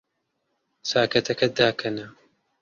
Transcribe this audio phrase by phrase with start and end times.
[0.89, 2.07] چاکەتەکەت داکەنە.